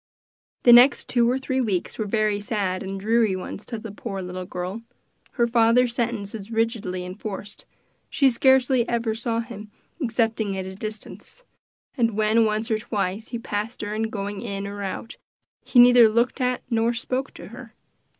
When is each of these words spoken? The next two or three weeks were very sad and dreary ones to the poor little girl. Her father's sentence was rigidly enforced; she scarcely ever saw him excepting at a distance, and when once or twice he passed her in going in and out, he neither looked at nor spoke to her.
The 0.63 0.73
next 0.73 1.07
two 1.09 1.29
or 1.29 1.37
three 1.37 1.61
weeks 1.61 1.99
were 1.99 2.07
very 2.07 2.39
sad 2.39 2.81
and 2.81 2.99
dreary 2.99 3.35
ones 3.35 3.67
to 3.67 3.77
the 3.77 3.91
poor 3.91 4.19
little 4.23 4.47
girl. 4.47 4.81
Her 5.33 5.45
father's 5.45 5.93
sentence 5.93 6.33
was 6.33 6.49
rigidly 6.49 7.05
enforced; 7.05 7.65
she 8.09 8.27
scarcely 8.31 8.89
ever 8.89 9.13
saw 9.13 9.41
him 9.41 9.69
excepting 10.01 10.57
at 10.57 10.65
a 10.65 10.73
distance, 10.73 11.43
and 11.95 12.17
when 12.17 12.45
once 12.45 12.71
or 12.71 12.79
twice 12.79 13.27
he 13.27 13.37
passed 13.37 13.83
her 13.83 13.93
in 13.93 14.09
going 14.09 14.41
in 14.41 14.65
and 14.65 14.81
out, 14.81 15.17
he 15.63 15.77
neither 15.77 16.09
looked 16.09 16.41
at 16.41 16.63
nor 16.67 16.93
spoke 16.93 17.31
to 17.35 17.49
her. 17.49 17.75